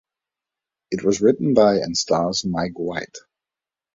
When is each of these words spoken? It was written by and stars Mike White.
It 0.89 1.03
was 1.03 1.21
written 1.21 1.53
by 1.53 1.75
and 1.75 1.95
stars 1.95 2.43
Mike 2.43 2.73
White. 2.79 3.19